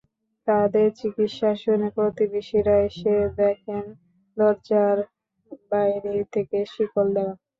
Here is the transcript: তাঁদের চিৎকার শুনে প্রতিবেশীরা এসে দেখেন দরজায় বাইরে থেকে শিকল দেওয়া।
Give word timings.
তাঁদের 0.47 0.87
চিৎকার 0.99 1.27
শুনে 1.63 1.87
প্রতিবেশীরা 1.97 2.75
এসে 2.87 3.13
দেখেন 3.39 3.83
দরজায় 4.37 5.01
বাইরে 5.71 6.13
থেকে 6.33 6.57
শিকল 6.73 7.07
দেওয়া। 7.15 7.33